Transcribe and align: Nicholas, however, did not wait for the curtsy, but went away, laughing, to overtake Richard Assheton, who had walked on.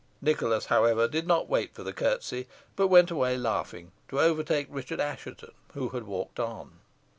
Nicholas, 0.19 0.65
however, 0.65 1.07
did 1.07 1.27
not 1.27 1.47
wait 1.47 1.75
for 1.75 1.83
the 1.83 1.93
curtsy, 1.93 2.47
but 2.75 2.87
went 2.87 3.11
away, 3.11 3.37
laughing, 3.37 3.91
to 4.07 4.19
overtake 4.19 4.65
Richard 4.71 4.99
Assheton, 4.99 5.51
who 5.75 5.89
had 5.89 6.05
walked 6.05 6.39
on. 6.39 6.79